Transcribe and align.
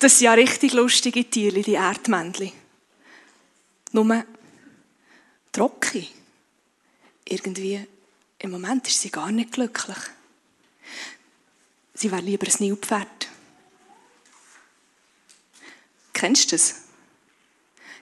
Das 0.00 0.18
sind 0.18 0.24
ja 0.24 0.32
richtig 0.32 0.72
lustige 0.72 1.28
Tiere, 1.28 1.60
die 1.60 1.74
Erdmännchen. 1.74 2.52
Nur 3.92 4.24
trocken. 5.52 6.06
Irgendwie, 7.26 7.86
im 8.38 8.50
Moment 8.50 8.88
ist 8.88 8.98
sie 8.98 9.10
gar 9.10 9.30
nicht 9.30 9.52
glücklich. 9.52 9.98
Sie 11.92 12.10
wäre 12.10 12.22
lieber 12.22 12.46
ein 12.46 12.54
Nilpferd. 12.60 13.28
Kennst 16.14 16.50
du 16.50 16.56
das? 16.56 16.84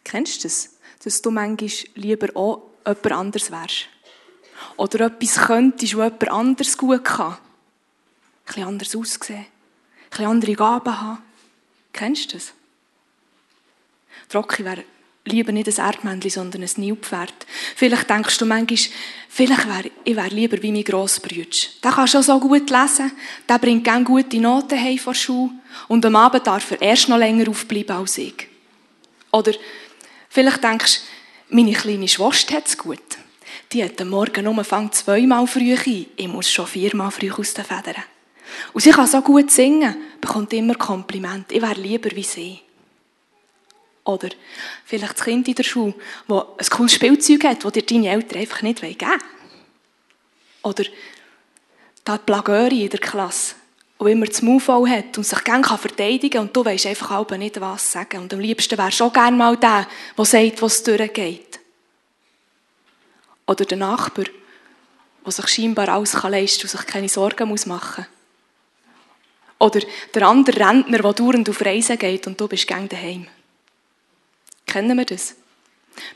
Kennst 0.05 0.39
du 0.39 0.49
das? 0.49 0.71
Dass 1.03 1.21
du 1.21 1.33
manchmal 1.33 1.71
lieber 1.96 2.29
auch 2.37 2.62
jemand 2.87 3.12
anders 3.12 3.51
wärst. 3.51 3.89
Oder 4.77 5.07
etwas 5.07 5.35
könntest, 5.46 5.96
was 5.96 6.12
jemand 6.12 6.30
anders 6.30 6.79
gut 6.79 7.05
kann. 7.05 7.33
Ein 7.33 7.39
bisschen 8.46 8.65
anders 8.65 8.95
aussehen. 8.95 9.39
Ein 9.39 10.11
bisschen 10.11 10.27
andere 10.27 10.55
Gaben 10.55 11.01
haben. 11.01 11.28
Kennst 11.93 12.32
du 12.32 12.36
das? 12.36 12.52
Trocki 14.29 14.64
wäre 14.64 14.85
lieber 15.25 15.53
nicht 15.53 15.68
ein 15.68 15.86
Erdmännchen, 15.86 16.30
sondern 16.30 16.63
ein 16.63 16.71
Nilpferd. 16.76 17.35
Vielleicht 17.76 18.11
denkst 18.11 18.39
du 18.39 18.46
manchmal, 18.46 18.79
vielleicht 19.29 19.68
wäre 19.68 19.90
ich 20.04 20.16
wär 20.16 20.30
lieber 20.30 20.63
wie 20.63 20.72
mein 20.72 20.85
Grossbrütsch. 20.85 21.80
Der 21.82 21.93
kann 21.93 22.08
schon 22.08 22.22
so 22.22 22.39
gut 22.40 22.71
lesen, 22.71 23.13
der 23.49 23.58
bringt 23.58 23.85
gerne 23.85 24.04
gute 24.04 24.40
Noten 24.40 24.79
heim 24.79 24.99
von 24.99 25.14
der 25.14 25.50
und 25.89 26.04
am 26.04 26.16
Abend 26.16 26.46
darf 26.46 26.71
er 26.72 26.82
erst 26.82 27.08
noch 27.08 27.18
länger 27.18 27.49
aufbleiben 27.49 27.96
als 27.96 28.18
ich. 28.18 28.49
Oder 29.30 29.52
vielleicht 30.29 30.64
denkst 30.64 31.00
du, 31.49 31.57
meine 31.57 31.72
kleine 31.72 32.08
Schwester 32.08 32.56
hat 32.56 32.66
es 32.66 32.77
gut. 32.77 32.98
Die 33.72 33.84
hat 33.84 34.00
am 34.00 34.08
Morgen 34.11 34.44
nur 34.44 34.64
fängt 34.64 34.94
zweimal 34.94 35.47
früh 35.47 35.75
ein. 35.75 36.06
Ich 36.16 36.28
muss 36.28 36.50
schon 36.50 36.66
viermal 36.66 37.11
früh 37.11 37.30
aus 37.30 37.55
den 37.55 37.64
Federn. 37.64 38.02
Und 38.72 38.80
sie 38.80 38.91
kann 38.91 39.06
so 39.06 39.20
gut 39.20 39.50
singen, 39.50 39.97
bekommt 40.20 40.52
immer 40.52 40.75
Kompliment. 40.75 41.50
Ich 41.52 41.62
wäre 41.62 41.75
lieber 41.75 42.11
wie 42.14 42.22
sie. 42.22 42.61
Oder 44.05 44.30
vielleicht 44.86 45.19
das 45.19 45.24
Kind 45.24 45.47
in 45.48 45.55
der 45.55 45.64
Schule, 45.64 45.94
das 46.27 46.70
ein 46.70 46.77
cooles 46.77 46.94
Spielzeug 46.94 47.44
hat, 47.44 47.64
das 47.64 47.72
dir 47.72 47.82
deine 47.82 48.08
Eltern 48.08 48.40
einfach 48.40 48.62
nicht 48.62 48.80
geben 48.80 49.00
wollen. 49.00 49.20
Oder 50.62 50.84
die 50.84 52.18
Plagöri 52.24 52.84
in 52.84 52.90
der 52.90 53.00
Klasse, 53.00 53.55
die 54.00 54.12
immer 54.12 54.24
das 54.24 54.40
Maul 54.40 54.88
hat 54.88 55.18
und 55.18 55.24
sich 55.24 55.44
gerne 55.44 55.64
verteidigen 55.64 56.30
kann 56.30 56.46
und 56.46 56.56
du 56.56 56.64
weißt 56.64 56.86
einfach 56.86 57.10
auch 57.10 57.30
nicht, 57.33 57.60
was 57.60 57.92
sagen. 57.92 58.22
Und 58.22 58.33
am 58.33 58.40
liebsten 58.40 58.78
wärst 58.78 59.00
du 59.00 59.05
auch 59.05 59.12
gerne 59.12 59.36
mal 59.36 59.56
der, 59.56 59.86
der 60.16 60.24
sagt, 60.24 60.62
was 60.62 60.83
durchgeht. 60.83 61.60
Oder 63.46 63.64
der 63.66 63.78
Nachbar, 63.78 64.24
der 65.24 65.33
sich 65.33 65.48
scheinbar 65.48 65.88
alles 65.90 66.14
leisten 66.14 66.62
kann 66.62 66.70
und 66.70 66.78
sich 66.78 66.86
keine 66.86 67.08
Sorgen 67.08 67.48
machen 67.48 68.06
muss. 68.08 68.17
Oder 69.59 69.81
der 70.14 70.23
andere 70.23 70.61
Rentner, 70.61 70.98
der 70.98 71.12
dauernd 71.12 71.48
auf 71.48 71.64
Reisen 71.64 71.98
geht 71.98 72.27
und 72.27 72.41
du 72.41 72.47
bist 72.47 72.67
gerne 72.67 72.89
daheim. 72.89 73.27
Kennen 74.67 74.97
wir 74.97 75.05
das? 75.05 75.34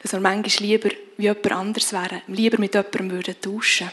Dass 0.02 0.12
wir 0.12 0.20
manchmal 0.20 0.68
lieber 0.68 0.90
wie 1.16 1.24
jemand 1.24 1.52
anders 1.52 1.92
wären, 1.92 2.22
lieber 2.28 2.58
mit 2.58 2.74
jemandem 2.74 3.10
würden 3.10 3.40
tauschen 3.40 3.90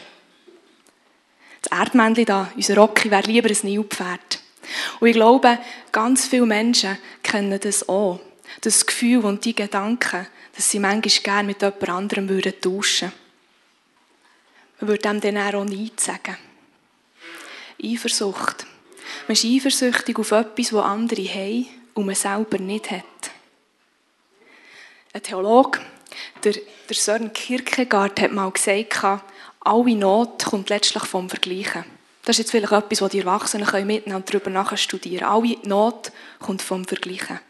Das 1.62 1.78
Erdmännchen 1.78 2.26
da, 2.26 2.52
unser 2.54 2.76
Rocky, 2.76 3.10
wäre 3.10 3.26
lieber 3.26 3.48
ein 3.48 3.58
Nilpferd. 3.62 4.40
Und 5.00 5.08
ich 5.08 5.14
glaube, 5.14 5.58
ganz 5.90 6.28
viele 6.28 6.46
Menschen 6.46 6.98
kennen 7.22 7.58
das 7.58 7.88
auch. 7.88 8.20
Das 8.60 8.86
Gefühl 8.86 9.24
und 9.24 9.44
die 9.44 9.54
Gedanken, 9.54 10.26
dass 10.54 10.70
sie 10.70 10.78
manchmal 10.78 11.22
gerne 11.22 11.46
mit 11.46 11.62
jemand 11.62 11.88
anderem 11.88 12.28
würden 12.28 12.60
tauschen 12.60 13.12
Man 14.80 14.88
würde 14.88 15.02
dem 15.02 15.20
dann 15.20 15.54
auch 15.54 15.64
nichts 15.64 16.04
sagen. 16.04 16.36
Eifersucht. 17.82 18.66
Man 19.26 19.32
ist 19.32 19.44
eifersüchtig 19.44 20.18
auf 20.18 20.32
etwas, 20.32 20.70
das 20.70 20.84
andere 20.84 21.22
haben 21.22 21.66
und 21.94 22.06
man 22.06 22.14
selber 22.14 22.58
nicht 22.58 22.90
hat. 22.90 23.04
Ein 25.12 25.22
Theologe, 25.22 25.80
der, 26.44 26.52
der 26.52 26.96
Sören 26.96 27.32
Kierkegaard, 27.32 28.20
hat 28.20 28.32
mal 28.32 28.50
gesagt, 28.50 29.22
alle 29.60 29.94
Not 29.94 30.44
kommt 30.44 30.70
letztlich 30.70 31.04
vom 31.04 31.28
Vergleichen. 31.28 31.84
Das 32.24 32.38
ist 32.38 32.38
jetzt 32.38 32.50
vielleicht 32.50 32.72
etwas, 32.72 33.02
was 33.02 33.10
die 33.10 33.20
Erwachsenen 33.20 33.86
miteinander 33.86 34.26
darüber 34.26 34.50
nachstudieren 34.50 35.26
können. 35.26 35.32
Alle 35.32 35.56
Not 35.68 36.12
kommt 36.38 36.62
vom 36.62 36.84
Vergleichen. 36.84 37.40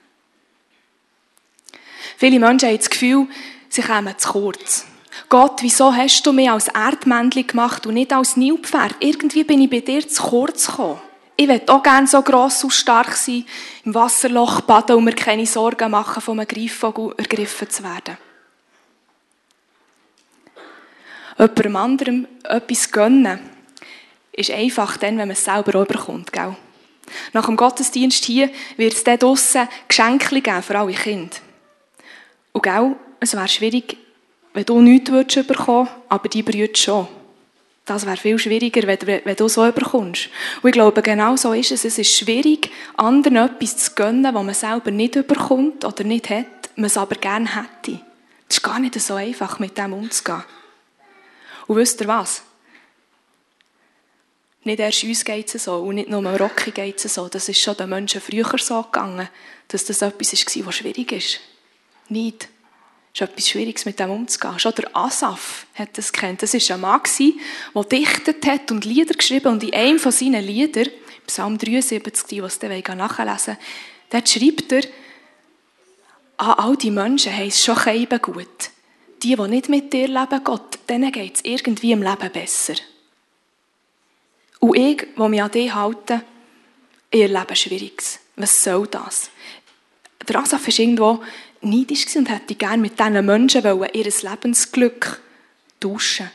Viele 2.17 2.39
Menschen 2.39 2.69
haben 2.69 2.77
das 2.79 2.91
Gefühl, 2.91 3.27
sie 3.69 3.83
kommen 3.83 4.19
zu 4.19 4.33
kurz. 4.33 4.87
Gott, 5.29 5.63
wieso 5.63 5.95
hast 5.95 6.27
du 6.27 6.33
mich 6.33 6.51
als 6.51 6.69
Erdmännchen 6.69 7.47
gemacht 7.47 7.87
und 7.87 7.95
nicht 7.95 8.13
als 8.13 8.37
Nilpferd? 8.37 8.97
Irgendwie 9.01 9.45
bin 9.45 9.61
ich 9.61 9.71
bei 9.71 9.81
dir 9.81 10.07
zu 10.07 10.23
kurz 10.23 10.67
gekommen. 10.67 11.01
Ich 11.41 11.49
will 11.49 11.63
auch 11.69 11.83
gerne 11.83 12.07
so 12.07 12.21
gross 12.21 12.63
und 12.65 12.71
stark 12.71 13.17
sein, 13.17 13.47
im 13.87 13.95
Wasserloch 13.95 14.61
baden 14.61 14.97
und 14.97 15.05
mir 15.05 15.15
keine 15.15 15.47
Sorgen 15.47 15.91
machen, 15.91 16.21
von 16.21 16.39
einem 16.39 16.47
Greifvogel 16.47 17.15
ergriffen 17.17 17.71
zu 17.71 17.83
werden. 17.83 18.19
Jemandem 21.39 21.77
anderem 21.77 22.29
etwas 22.43 22.93
gönnen, 22.93 23.41
ist 24.33 24.51
einfach 24.51 24.99
dann, 24.99 25.17
wenn 25.17 25.29
man 25.29 25.31
es 25.31 25.43
selber 25.43 25.81
auch 25.81 25.87
gell? 26.31 26.57
Nach 27.33 27.47
dem 27.47 27.57
Gottesdienst 27.57 28.23
hier 28.27 28.51
wird 28.77 28.93
es 28.93 29.05
dann 29.05 29.19
draussen 29.19 29.67
Geschenke 29.89 30.43
geben 30.43 30.63
für 30.63 30.79
alle 30.79 30.93
Kinder. 30.93 31.39
Und 32.53 32.63
gell, 32.63 32.97
es 33.19 33.33
wäre 33.33 33.49
schwierig, 33.49 33.97
wenn 34.53 34.67
du 34.67 34.83
nichts 34.83 35.11
bekommen 35.47 35.89
würdest, 35.89 36.11
aber 36.11 36.29
die 36.29 36.43
Brüder 36.43 36.77
schon. 36.77 37.09
Das 37.91 38.07
wäre 38.07 38.17
viel 38.17 38.39
schwieriger, 38.39 38.87
wenn, 38.87 39.25
wenn 39.25 39.35
du 39.35 39.49
so 39.49 39.67
überkommst. 39.67 40.29
Und 40.63 40.69
ich 40.69 40.73
glaube, 40.73 41.03
genau 41.03 41.35
so 41.35 41.53
ist 41.53 41.73
es. 41.73 41.85
Es 41.85 41.99
ist 41.99 42.17
schwierig, 42.17 42.71
anderen 42.97 43.35
etwas 43.35 43.79
zu 43.79 43.95
gönnen, 43.97 44.33
was 44.33 44.45
man 44.45 44.55
selber 44.55 44.93
nicht 44.93 45.17
überkommt 45.17 45.85
oder 45.85 46.05
nicht 46.05 46.31
hat, 46.31 46.71
man 46.77 46.85
es 46.85 46.97
aber 46.97 47.17
gerne 47.17 47.53
hätte. 47.53 48.01
Es 48.49 48.59
ist 48.59 48.63
gar 48.63 48.79
nicht 48.79 48.95
so 49.01 49.15
einfach, 49.15 49.59
mit 49.59 49.77
dem 49.77 49.93
umzugehen. 49.93 50.45
Und 51.67 51.79
wisst 51.79 52.01
ihr 52.01 52.07
was? 52.07 52.43
Nicht 54.63 54.79
erst 54.79 55.03
uns 55.03 55.25
geht 55.25 55.53
es 55.53 55.65
so 55.65 55.79
und 55.79 55.97
nicht 55.97 56.11
nur 56.11 56.25
Rocky 56.39 56.71
geht 56.71 57.05
es 57.05 57.13
so. 57.13 57.27
Das 57.27 57.49
ist 57.49 57.61
schon 57.61 57.77
den 57.77 57.89
Menschen 57.89 58.21
früher 58.21 58.57
so 58.57 58.85
gegangen, 58.85 59.29
dass 59.67 59.85
das 59.85 60.01
etwas 60.01 60.33
war, 60.33 60.67
was 60.67 60.75
schwierig 60.77 61.11
ist. 61.11 61.41
Nicht. 62.09 62.49
Es 63.13 63.21
ist 63.21 63.29
etwas 63.29 63.49
Schwieriges, 63.49 63.85
mit 63.85 63.99
dem 63.99 64.11
umzugehen. 64.11 64.59
Schon 64.59 64.75
der 64.77 64.97
Asaf 64.97 65.67
hat 65.75 65.99
das 65.99 66.13
kennt. 66.13 66.43
Das 66.43 66.55
war 66.55 66.77
ein 66.77 66.81
Mann, 66.81 67.01
der 67.75 67.85
dichtet 67.85 68.47
hat 68.47 68.71
und 68.71 68.85
Lieder 68.85 69.15
geschrieben 69.15 69.49
und 69.49 69.65
in 69.65 69.75
einem 69.75 69.99
von 69.99 70.13
seinen 70.13 70.45
Liedern, 70.45 70.89
Psalm 71.27 71.59
73, 71.59 72.27
die, 72.27 72.37
die 72.37 72.41
es 72.41 72.59
dann 72.59 72.99
nachlesen 72.99 73.57
dort 74.11 74.29
schreibt 74.29 74.73
er, 74.73 74.83
ah, 76.37 76.53
all 76.55 76.77
die 76.77 76.91
Menschen 76.91 77.33
es 77.33 77.65
schon 77.65 77.77
eben 77.89 78.21
gut. 78.21 78.71
Die, 79.23 79.37
die 79.37 79.49
nicht 79.49 79.69
mit 79.69 79.93
dir 79.93 80.09
leben, 80.09 80.45
Gott, 80.45 80.79
denen 80.89 81.13
geht 81.13 81.37
es 81.37 81.45
irgendwie 81.45 81.93
im 81.93 82.03
Leben 82.03 82.33
besser. 82.33 82.75
Und 84.59 84.77
ich, 84.77 85.07
der 85.17 85.29
mich 85.29 85.43
an 85.43 85.51
dich 85.51 85.75
halte, 85.75 86.23
ich 87.11 87.21
erlebe 87.21 87.57
Schwieriges. 87.57 88.19
Was 88.37 88.63
soll 88.63 88.87
das? 88.87 89.31
Der 90.27 90.37
Asaf 90.37 90.67
ist 90.69 90.79
irgendwo 90.79 91.23
neidisch 91.61 92.17
und 92.17 92.31
hätte 92.31 92.55
gerne 92.55 92.83
mit 92.83 92.99
diesen 92.99 93.25
Menschen 93.25 93.65
ihr 93.65 94.05
Lebensglück 94.05 95.21
tauschen 95.79 96.31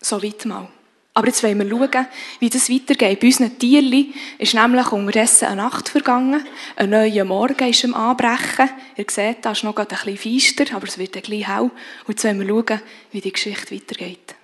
So 0.00 0.22
weit 0.22 0.44
mal. 0.46 0.68
Aber 1.14 1.26
jetzt 1.26 1.42
wollen 1.42 1.58
wir 1.58 1.68
schauen, 1.68 2.06
wie 2.40 2.48
das 2.48 2.70
weitergeht. 2.70 3.20
Bei 3.20 3.26
unseren 3.26 3.58
Tierchen 3.58 4.14
ist 4.38 4.54
nämlich 4.54 4.92
unterdessen 4.92 5.46
eine 5.46 5.56
Nacht 5.62 5.90
vergangen. 5.90 6.46
Ein 6.74 6.90
neuer 6.90 7.24
Morgen 7.24 7.68
ist 7.68 7.84
am 7.84 7.94
Anbrechen. 7.94 8.70
Ihr 8.96 9.04
seht, 9.10 9.44
da 9.44 9.52
ist 9.52 9.62
noch 9.62 9.76
ein 9.76 9.86
bisschen 9.86 10.16
feister, 10.16 10.74
aber 10.74 10.86
es 10.86 10.96
wird 10.96 11.14
dann 11.14 11.22
gleich 11.22 11.46
hell. 11.46 11.70
Und 12.06 12.08
jetzt 12.08 12.24
wollen 12.24 12.40
wir 12.40 12.48
schauen, 12.48 12.80
wie 13.10 13.20
die 13.20 13.32
Geschichte 13.32 13.74
weitergeht. 13.74 14.34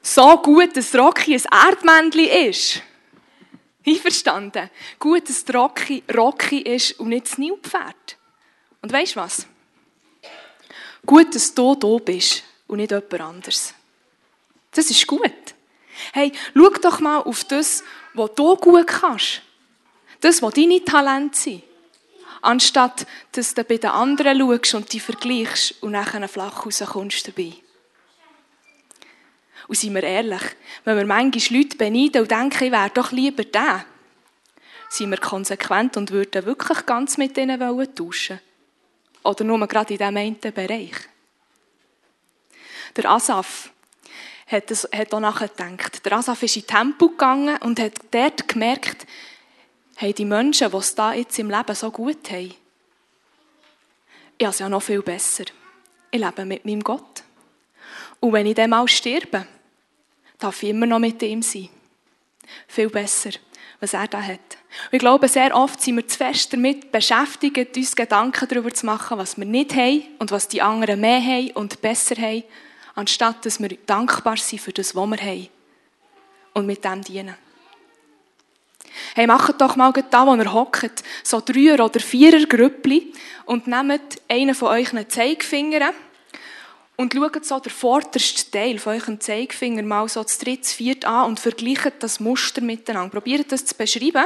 So 0.00 0.38
gut, 0.38 0.74
dass 0.74 0.94
Rocky 0.94 1.34
ein 1.34 1.68
Erdmännchen 1.68 2.48
ist. 2.48 2.82
Einverstanden? 3.88 4.70
Gut, 4.98 5.28
dass 5.28 5.44
Rocky, 5.54 6.02
Rocky 6.14 6.60
ist 6.60 6.98
und 7.00 7.08
nicht 7.08 7.26
das 7.26 7.38
Nilpferd. 7.38 8.16
Und 8.82 8.92
weißt 8.92 9.16
du 9.16 9.20
was? 9.20 9.46
Gut, 11.04 11.34
dass 11.34 11.54
du 11.54 11.74
da 11.74 11.96
bist 11.98 12.42
und 12.66 12.78
nicht 12.78 12.90
jemand 12.90 13.20
anderes. 13.20 13.74
Das 14.72 14.90
ist 14.90 15.06
gut. 15.06 15.32
Hey, 16.12 16.32
schau 16.54 16.68
doch 16.70 17.00
mal 17.00 17.18
auf 17.18 17.44
das, 17.44 17.82
was 18.14 18.30
du 18.34 18.56
gut 18.56 18.86
kannst. 18.86 19.42
Das, 20.20 20.42
was 20.42 20.54
deine 20.54 20.84
Talente 20.84 21.38
sind. 21.38 21.62
Anstatt, 22.40 23.06
dass 23.32 23.54
du 23.54 23.64
bei 23.64 23.78
den 23.78 23.90
anderen 23.90 24.38
schaust 24.38 24.74
und 24.74 24.92
die 24.92 25.00
vergleichst 25.00 25.82
und 25.82 25.92
nachher 25.92 26.28
flach 26.28 26.64
rauskommst 26.64 27.28
dabei. 27.28 27.54
Und 29.68 29.76
seien 29.76 29.94
wir 29.94 30.02
ehrlich, 30.02 30.42
wenn 30.84 30.96
wir 30.96 31.06
manchmal 31.06 31.58
Leute 31.58 31.76
beneiden 31.76 32.22
und 32.22 32.30
denken, 32.30 32.64
ich 32.64 32.72
wäre 32.72 32.90
doch 32.90 33.12
lieber 33.12 33.44
der, 33.44 33.84
sind 34.88 35.10
wir 35.10 35.18
konsequent 35.18 35.96
und 35.96 36.10
würden 36.10 36.46
wirklich 36.46 36.86
ganz 36.86 37.18
mit 37.18 37.36
ihnen 37.36 37.94
tauschen 37.94 38.40
Oder 39.22 39.44
nur 39.44 39.66
gerade 39.66 39.92
in 39.92 39.98
diesem 39.98 40.16
einen 40.16 40.40
Bereich. 40.40 40.94
Der 42.96 43.10
Asaf 43.10 43.70
hat, 44.46 44.70
hat 44.70 45.14
auch 45.14 45.20
nachgedacht. 45.20 46.04
Der 46.04 46.12
Asaf 46.12 46.42
ist 46.42 46.56
in 46.56 46.66
Tempo 46.66 47.10
gegangen 47.10 47.58
und 47.58 47.78
hat 47.78 47.92
dort 48.10 48.48
gemerkt, 48.48 49.06
hey, 49.96 50.14
die 50.14 50.24
Menschen, 50.24 50.70
die 50.70 50.76
es 50.76 50.94
da 50.94 51.12
jetzt 51.12 51.38
im 51.38 51.50
Leben 51.50 51.74
so 51.74 51.90
gut 51.90 52.30
haben, 52.30 52.54
ich 54.38 54.46
habe 54.46 54.54
es 54.54 54.60
ja 54.60 54.68
noch 54.68 54.82
viel 54.82 55.02
besser. 55.02 55.44
Ich 56.10 56.20
lebe 56.20 56.44
mit 56.44 56.64
meinem 56.64 56.82
Gott. 56.82 57.22
Und 58.20 58.32
wenn 58.32 58.46
ich 58.46 58.54
dann 58.54 58.70
mal 58.70 58.86
sterbe, 58.88 59.46
darf 60.38 60.62
ich 60.62 60.70
immer 60.70 60.86
noch 60.86 60.98
mit 60.98 61.22
ihm 61.22 61.42
sein. 61.42 61.68
Viel 62.66 62.88
besser, 62.88 63.30
was 63.80 63.94
er 63.94 64.06
da 64.06 64.22
hat. 64.22 64.38
Und 64.38 64.92
ich 64.92 64.98
glaube, 64.98 65.28
sehr 65.28 65.54
oft 65.54 65.80
sind 65.80 65.96
wir 65.96 66.06
zu 66.06 66.16
fest 66.16 66.52
damit 66.52 66.92
beschäftigt, 66.92 67.76
uns 67.76 67.96
Gedanken 67.96 68.48
darüber 68.48 68.72
zu 68.72 68.86
machen, 68.86 69.18
was 69.18 69.36
wir 69.36 69.44
nicht 69.44 69.74
haben 69.74 70.02
und 70.18 70.30
was 70.30 70.48
die 70.48 70.62
anderen 70.62 71.00
mehr 71.00 71.20
haben 71.20 71.50
und 71.52 71.80
besser 71.80 72.16
haben, 72.16 72.44
anstatt 72.94 73.44
dass 73.44 73.60
wir 73.60 73.76
dankbar 73.86 74.36
sind 74.36 74.60
für 74.60 74.72
das, 74.72 74.94
was 74.94 75.10
wir 75.10 75.20
haben 75.20 75.48
und 76.54 76.66
mit 76.66 76.84
dem 76.84 77.02
dienen. 77.02 77.34
Hey, 79.14 79.26
macht 79.26 79.60
doch 79.60 79.76
mal 79.76 79.92
da, 79.92 80.26
wo 80.26 80.34
ihr 80.34 80.52
hockt, 80.52 81.02
so 81.22 81.40
Dreier- 81.40 81.84
oder 81.84 82.00
Vierer-Grüppli 82.00 83.12
und 83.44 83.66
nehmt 83.66 84.20
einen 84.28 84.54
von 84.54 84.68
euren 84.68 85.08
Zeigefingern 85.08 85.94
und 86.98 87.14
schaut 87.14 87.44
so 87.44 87.60
den 87.60 87.70
vordersten 87.70 88.50
Teil 88.50 88.78
von 88.80 88.94
eurem 88.94 89.20
Zeigefinger 89.20 89.84
mal 89.84 90.08
so 90.08 90.20
das 90.22 90.36
dritte, 90.38 90.68
vierte 90.68 91.06
an 91.06 91.28
und 91.28 91.40
vergleicht 91.40 91.94
das 92.00 92.18
Muster 92.18 92.60
miteinander. 92.60 93.10
Probiert 93.10 93.52
das 93.52 93.64
zu 93.64 93.76
beschreiben, 93.76 94.24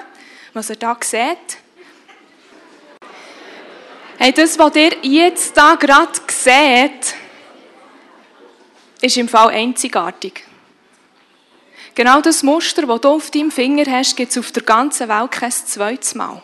was 0.55 0.71
ihr 0.71 0.77
da 0.77 0.97
seht. 1.03 1.59
Hey, 4.17 4.33
das, 4.33 4.59
was 4.59 4.75
ihr 4.75 4.97
jetzt 5.03 5.55
da 5.55 5.75
gerade 5.75 6.19
seht, 6.29 7.15
ist 9.03 9.19
im 9.19 9.29
Fall 9.29 9.51
einzigartig. 9.51 10.43
Genau 11.95 12.23
das 12.23 12.43
Muster, 12.43 12.87
das 12.87 13.01
du 13.03 13.09
auf 13.09 13.31
deinem 13.31 13.51
Finger 13.51 13.85
hast, 13.91 14.17
gibt 14.17 14.31
es 14.31 14.39
auf 14.39 14.51
der 14.51 14.63
ganzen 14.63 15.11
Welt 15.11 15.31
kein 15.31 15.53
zweites 15.53 16.15
Mal. 16.15 16.43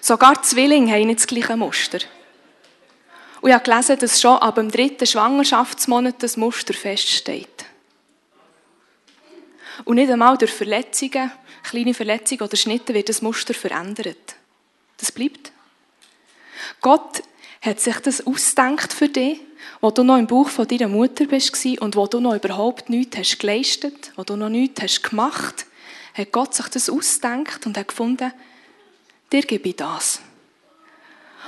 Sogar 0.00 0.40
Zwillinge 0.42 0.92
haben 0.92 1.08
nicht 1.08 1.20
das 1.20 1.26
gleiche 1.26 1.56
Muster. 1.56 1.98
Und 3.44 3.50
ich 3.50 3.54
habe 3.56 3.64
gelesen, 3.64 3.98
dass 3.98 4.22
schon 4.22 4.38
ab 4.38 4.54
dem 4.54 4.70
dritten 4.70 5.06
Schwangerschaftsmonat 5.06 6.22
das 6.22 6.38
Muster 6.38 6.72
feststeht. 6.72 7.66
Und 9.84 9.96
nicht 9.96 10.10
einmal 10.10 10.38
durch 10.38 10.50
Verletzungen, 10.50 11.30
kleine 11.62 11.92
Verletzungen 11.92 12.40
oder 12.40 12.56
Schnitte 12.56 12.94
wird 12.94 13.10
das 13.10 13.20
Muster 13.20 13.52
verändert. 13.52 14.36
Das 14.96 15.12
bleibt. 15.12 15.52
Gott 16.80 17.22
hat 17.60 17.80
sich 17.80 17.96
das 17.96 18.26
ausgedacht 18.26 18.94
für 18.94 19.10
dich, 19.10 19.42
wo 19.82 19.90
du 19.90 20.04
noch 20.04 20.16
im 20.16 20.26
Bauch 20.26 20.48
von 20.48 20.66
deiner 20.66 20.88
Mutter 20.88 21.26
bist 21.26 21.66
und 21.82 21.96
wo 21.96 22.06
du 22.06 22.20
noch 22.20 22.36
überhaupt 22.36 22.88
nichts 22.88 23.18
hast 23.18 23.40
geleistet, 23.40 24.12
wo 24.16 24.24
du 24.24 24.36
noch 24.36 24.48
nichts 24.48 24.80
hast 24.80 25.02
gemacht, 25.02 25.66
hat 26.14 26.32
Gott 26.32 26.54
sich 26.54 26.68
das 26.68 26.88
ausgedacht 26.88 27.66
und 27.66 27.76
hat 27.76 27.88
gefunden, 27.88 28.32
dir 29.30 29.42
gebe 29.42 29.68
ich 29.68 29.76
das. 29.76 30.22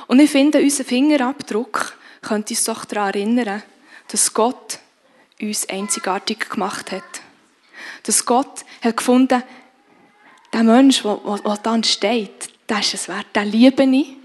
Und 0.06 0.20
ich 0.20 0.30
finde, 0.30 0.60
unser 0.60 0.84
Fingerabdruck 0.84 1.96
könnte 2.22 2.54
uns 2.54 2.64
doch 2.64 2.84
daran 2.84 3.14
erinnern, 3.14 3.62
dass 4.08 4.32
Gott 4.32 4.78
uns 5.40 5.68
einzigartig 5.68 6.48
gemacht 6.50 6.92
hat. 6.92 7.02
Dass 8.04 8.24
Gott 8.24 8.64
hat 8.82 8.96
gefunden, 8.96 9.42
der 10.52 10.62
Mensch, 10.62 11.02
der, 11.02 11.58
da 11.62 11.82
steht, 11.82 12.50
der 12.68 12.80
ist 12.80 12.94
es 12.94 13.08
wert, 13.08 13.26
den 13.34 13.50
liebe 13.50 13.84
ich 13.84 14.16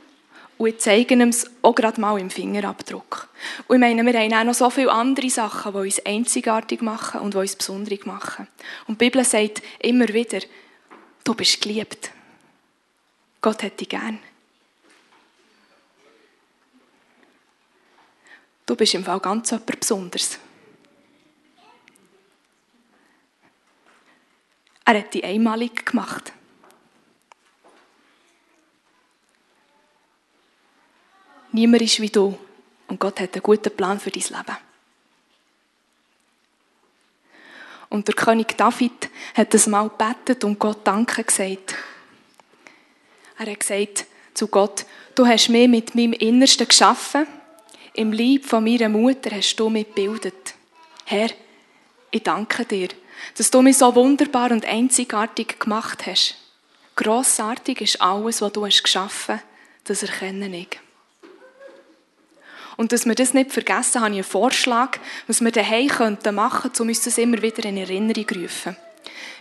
und 0.58 0.68
ich 0.68 0.78
zeige 0.78 1.16
ihm 1.16 1.30
es 1.30 1.50
auch 1.64 1.74
gerade 1.74 2.00
mal 2.00 2.20
im 2.20 2.30
Fingerabdruck. 2.30 3.28
Und 3.68 3.78
ich 3.78 3.80
meine, 3.80 4.06
wir 4.06 4.20
haben 4.20 4.34
auch 4.34 4.44
noch 4.44 4.54
so 4.54 4.70
viele 4.70 4.92
andere 4.92 5.30
Sachen, 5.30 5.74
die 5.74 5.80
uns 5.80 6.06
einzigartig 6.06 6.84
machen 6.84 7.22
und 7.22 7.34
die 7.34 7.40
uns 7.40 7.56
besonders 7.56 8.06
machen. 8.06 8.48
Und 8.88 9.02
die 9.02 9.06
Bibel 9.06 9.26
sagt 9.26 9.64
immer 9.80 10.08
wieder, 10.10 10.40
du 11.24 11.34
bist 11.34 11.60
geliebt. 11.62 12.12
Gott 13.42 13.64
hat 13.64 13.80
dich 13.80 13.90
gern. 13.90 14.20
Du 18.72 18.78
bist 18.78 18.94
im 18.94 19.04
Fall 19.04 19.20
ganz 19.20 19.52
jemand 19.52 19.82
Besonderes. 19.82 20.40
Er 24.86 24.98
hat 24.98 25.14
dich 25.14 25.26
einmalig 25.26 25.86
gemacht. 25.86 26.32
Niemand 31.52 31.84
ist 31.84 32.00
wie 32.00 32.10
du. 32.10 32.40
Und 32.88 32.98
Gott 32.98 33.20
hat 33.20 33.34
einen 33.34 33.44
guten 33.44 33.76
Plan 33.76 34.00
für 34.00 34.10
dein 34.10 34.24
Leben. 34.24 34.58
Und 37.90 38.08
der 38.08 38.16
König 38.16 38.58
David 38.58 39.10
hat 39.34 39.54
das 39.54 39.68
mal 39.68 39.90
gebetet 39.90 40.46
und 40.46 40.58
Gott 40.58 40.88
Danke 40.88 41.26
gesagt. 41.26 41.76
Er 43.38 43.52
hat 43.52 43.60
gesagt 43.60 44.06
zu 44.34 44.48
Gott, 44.48 44.86
du 45.16 45.28
hast 45.28 45.50
mich 45.50 45.68
mit 45.68 45.94
meinem 45.94 46.14
Innersten 46.14 46.70
geschaffen. 46.70 47.28
Im 47.94 48.14
Lieb 48.14 48.46
von 48.46 48.64
meiner 48.64 48.88
Mutter 48.88 49.32
hast 49.36 49.56
du 49.58 49.70
mich 49.70 49.88
gebildet. 49.88 50.56
Herr, 51.06 51.30
ich 52.10 52.24
danke 52.24 52.64
dir, 52.66 52.88
dass 53.38 53.52
du 53.52 53.62
mich 53.62 53.78
so 53.78 53.94
wunderbar 53.96 54.52
und 54.52 54.66
einzigartig 54.66 55.60
gemacht 55.60 56.06
hast. 56.06 56.36
Grossartig 56.96 57.82
ist 57.82 58.02
alles, 58.02 58.42
was 58.42 58.54
du 58.54 58.66
hast 58.66 58.84
geschaffen, 58.84 59.42
das 59.84 60.04
erkenne 60.04 60.56
ich. 60.58 60.80
Und 62.78 62.94
dass 62.94 63.06
wir 63.06 63.16
das 63.16 63.34
nicht 63.34 63.52
vergessen, 63.52 64.02
habe 64.02 64.12
ich 64.12 64.18
einen 64.18 64.24
Vorschlag, 64.24 64.98
was 65.28 65.42
wir 65.42 65.52
daheim 65.52 65.90
könnten 65.90 66.36
machen, 66.36 66.72
um 66.80 66.88
uns 66.88 67.04
das 67.04 67.18
immer 67.18 67.42
wieder 67.42 67.66
in 67.66 67.78
Erinnerung 67.78 68.28
zu 68.28 68.36
rufen. 68.40 68.78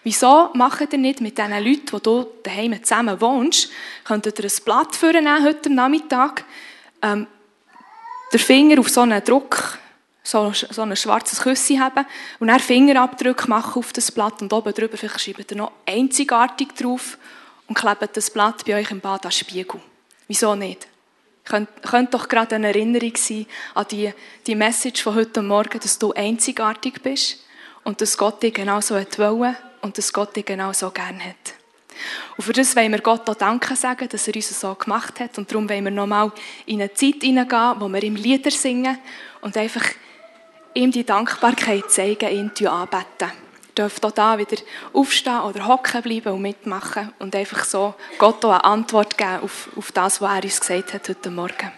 Wieso 0.02 0.50
macht 0.54 0.92
ihr 0.92 0.98
nicht 0.98 1.20
mit 1.20 1.38
den 1.38 1.50
Leuten, 1.50 1.86
die 1.86 2.02
du 2.02 2.26
daheim 2.42 2.82
zusammen 2.82 3.20
wohnst, 3.20 3.70
könntet 4.04 4.38
ihr 4.38 4.46
ein 4.46 4.64
Blatt 4.64 4.96
vornehmen 4.96 5.44
heute 5.44 5.70
Nachmittag, 5.70 6.44
ähm, 7.02 7.26
den 8.32 8.40
Finger 8.40 8.78
auf 8.78 8.88
so 8.88 9.00
einen 9.00 9.22
Druck, 9.24 9.78
so, 10.22 10.52
so 10.52 10.82
ein 10.82 10.96
schwarzes 10.96 11.40
Küsschen 11.40 11.80
haben 11.80 12.06
und 12.38 12.48
dann 12.48 12.60
Fingerabdrücke 12.60 13.48
machen 13.48 13.80
auf 13.80 13.92
das 13.92 14.12
Blatt 14.12 14.42
und 14.42 14.52
oben 14.52 14.72
drüber 14.72 14.96
vielleicht 14.96 15.20
schreibt 15.20 15.50
ihr 15.50 15.56
noch 15.56 15.72
einzigartig 15.86 16.74
drauf 16.74 17.18
und 17.66 17.74
klebt 17.74 18.16
das 18.16 18.30
Blatt 18.30 18.64
bei 18.64 18.76
euch 18.76 18.90
im 18.90 19.00
Bad 19.00 19.24
an 19.26 19.32
Spiegel. 19.32 19.80
Wieso 20.28 20.54
nicht? 20.54 20.86
Könnte, 21.44 21.72
könnte 21.82 22.12
doch 22.12 22.28
gerade 22.28 22.56
eine 22.56 22.68
Erinnerung 22.68 23.16
sein 23.16 23.46
an 23.74 23.86
die, 23.90 24.12
die 24.46 24.54
Message 24.54 25.02
von 25.02 25.14
heute 25.14 25.42
Morgen, 25.42 25.80
dass 25.80 25.98
du 25.98 26.12
einzigartig 26.12 27.02
bist 27.02 27.38
und 27.82 28.00
dass 28.00 28.16
Gott 28.16 28.42
dich 28.42 28.54
genauso 28.54 28.94
wollte 28.94 29.56
und 29.80 29.98
dass 29.98 30.12
Gott 30.12 30.36
dich 30.36 30.44
genauso 30.44 30.90
gern 30.90 31.20
hat. 31.20 31.59
Und 32.36 32.44
für 32.44 32.52
das 32.52 32.74
wollen 32.76 32.92
wir 32.92 33.00
Gott 33.00 33.28
auch 33.28 33.34
Danke 33.34 33.76
sagen, 33.76 34.08
dass 34.08 34.28
er 34.28 34.34
uns 34.34 34.60
so 34.60 34.74
gemacht 34.74 35.20
hat. 35.20 35.38
Und 35.38 35.50
darum 35.50 35.68
wollen 35.68 35.84
wir 35.84 35.90
nochmal 35.90 36.32
in 36.66 36.80
eine 36.80 36.92
Zeit 36.94 37.22
hineingehen, 37.22 37.74
wo 37.78 37.88
wir 37.88 38.02
ihm 38.02 38.16
Lieder 38.16 38.50
singen 38.50 38.98
und 39.40 39.56
einfach 39.56 39.84
ihm 40.74 40.90
die 40.90 41.04
Dankbarkeit 41.04 41.90
zeigen, 41.90 42.30
ihn 42.30 42.66
anbeten. 42.66 43.30
Ihr 43.70 43.84
dürft 43.84 44.04
auch 44.04 44.10
da 44.10 44.36
wieder 44.36 44.56
aufstehen 44.92 45.40
oder 45.40 45.66
hocken 45.66 46.02
bleiben 46.02 46.32
und 46.32 46.42
mitmachen 46.42 47.12
und 47.18 47.34
einfach 47.34 47.64
so 47.64 47.94
Gott 48.18 48.44
auch 48.44 48.50
eine 48.50 48.64
Antwort 48.64 49.16
geben 49.16 49.40
auf, 49.42 49.68
auf 49.76 49.92
das, 49.92 50.20
was 50.20 50.36
er 50.36 50.44
uns 50.44 50.60
gesagt 50.60 50.94
hat 50.94 51.08
heute 51.08 51.30
Morgen. 51.30 51.72